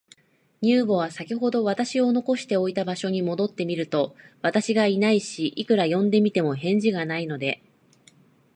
[0.63, 7.61] 乳母は、さきほど私を残しておいた場所に戻ってみると、私がいないし、いくら呼んでみても、返事がないので、